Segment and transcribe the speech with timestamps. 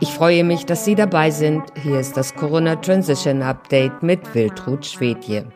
[0.00, 1.62] Ich freue mich, dass Sie dabei sind.
[1.82, 5.46] Hier ist das Corona Transition Update mit Wiltrud Schwedje.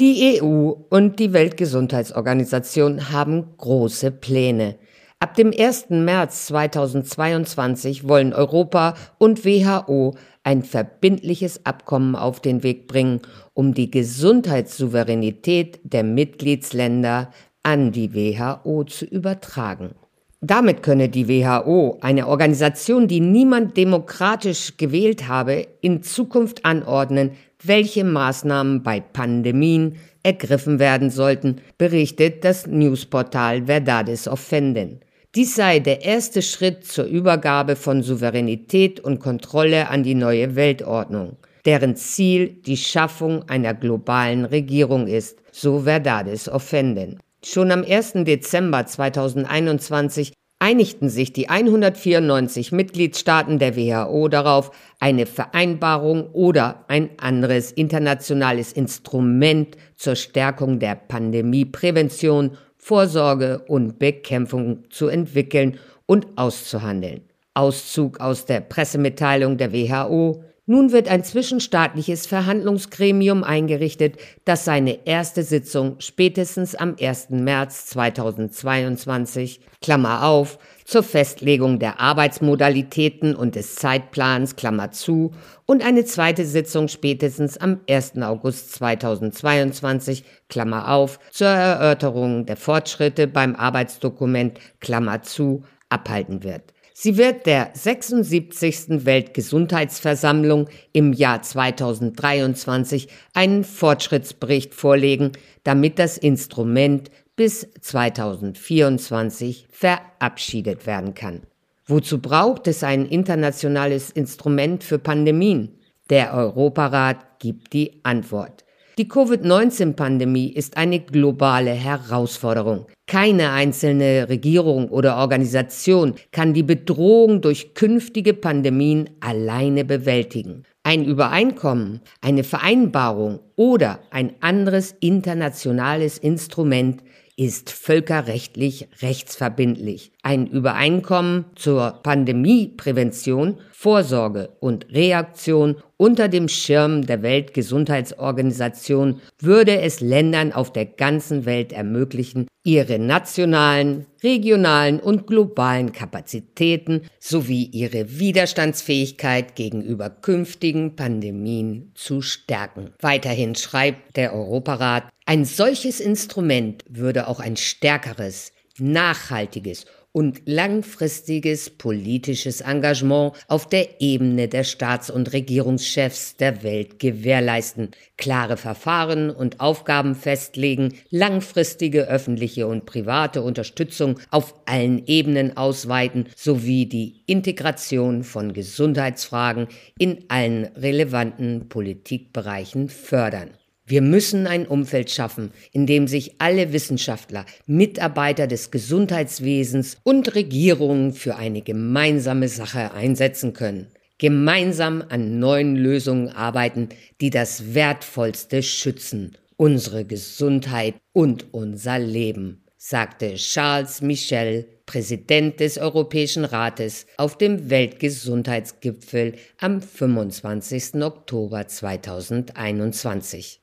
[0.00, 4.78] Die EU und die Weltgesundheitsorganisation haben große Pläne.
[5.20, 5.90] Ab dem 1.
[5.90, 13.20] März 2022 wollen Europa und WHO ein verbindliches Abkommen auf den Weg bringen,
[13.54, 17.30] um die Gesundheitssouveränität der Mitgliedsländer
[17.62, 19.94] an die WHO zu übertragen.
[20.40, 28.04] Damit könne die WHO, eine Organisation, die niemand demokratisch gewählt habe, in Zukunft anordnen, welche
[28.04, 35.00] Maßnahmen bei Pandemien ergriffen werden sollten, berichtet das Newsportal Verdades Offenden.
[35.34, 41.36] Dies sei der erste Schritt zur Übergabe von Souveränität und Kontrolle an die neue Weltordnung,
[41.64, 47.18] deren Ziel die Schaffung einer globalen Regierung ist, so Verdades Offenden.
[47.44, 48.24] Schon am 1.
[48.24, 57.70] Dezember 2021 einigten sich die 194 Mitgliedstaaten der WHO darauf, eine Vereinbarung oder ein anderes
[57.70, 67.22] internationales Instrument zur Stärkung der Pandemieprävention, Vorsorge und Bekämpfung zu entwickeln und auszuhandeln.
[67.54, 75.42] Auszug aus der Pressemitteilung der WHO nun wird ein zwischenstaatliches Verhandlungsgremium eingerichtet, das seine erste
[75.42, 77.30] Sitzung spätestens am 1.
[77.30, 85.32] März 2022, Klammer auf, zur Festlegung der Arbeitsmodalitäten und des Zeitplans, Klammer zu,
[85.64, 88.18] und eine zweite Sitzung spätestens am 1.
[88.20, 96.74] August 2022, Klammer auf, zur Erörterung der Fortschritte beim Arbeitsdokument, Klammer zu, abhalten wird.
[97.00, 99.06] Sie wird der 76.
[99.06, 105.30] Weltgesundheitsversammlung im Jahr 2023 einen Fortschrittsbericht vorlegen,
[105.62, 111.42] damit das Instrument bis 2024 verabschiedet werden kann.
[111.86, 115.78] Wozu braucht es ein internationales Instrument für Pandemien?
[116.10, 118.64] Der Europarat gibt die Antwort.
[118.98, 122.86] Die Covid-19-Pandemie ist eine globale Herausforderung.
[123.06, 130.64] Keine einzelne Regierung oder Organisation kann die Bedrohung durch künftige Pandemien alleine bewältigen.
[130.82, 137.04] Ein Übereinkommen, eine Vereinbarung oder ein anderes internationales Instrument
[137.38, 140.10] ist völkerrechtlich rechtsverbindlich.
[140.22, 150.52] Ein Übereinkommen zur Pandemieprävention, Vorsorge und Reaktion unter dem Schirm der Weltgesundheitsorganisation würde es Ländern
[150.52, 160.10] auf der ganzen Welt ermöglichen, ihre nationalen, regionalen und globalen Kapazitäten sowie ihre Widerstandsfähigkeit gegenüber
[160.10, 162.90] künftigen Pandemien zu stärken.
[163.00, 172.62] Weiterhin schreibt der Europarat, ein solches Instrument würde auch ein stärkeres, nachhaltiges und langfristiges politisches
[172.62, 180.14] Engagement auf der Ebene der Staats- und Regierungschefs der Welt gewährleisten, klare Verfahren und Aufgaben
[180.14, 189.68] festlegen, langfristige öffentliche und private Unterstützung auf allen Ebenen ausweiten sowie die Integration von Gesundheitsfragen
[189.98, 193.57] in allen relevanten Politikbereichen fördern.
[193.90, 201.14] Wir müssen ein Umfeld schaffen, in dem sich alle Wissenschaftler, Mitarbeiter des Gesundheitswesens und Regierungen
[201.14, 203.86] für eine gemeinsame Sache einsetzen können.
[204.18, 206.90] Gemeinsam an neuen Lösungen arbeiten,
[207.22, 216.44] die das Wertvollste schützen, unsere Gesundheit und unser Leben, sagte Charles Michel, Präsident des Europäischen
[216.44, 220.96] Rates, auf dem Weltgesundheitsgipfel am 25.
[221.02, 223.62] Oktober 2021.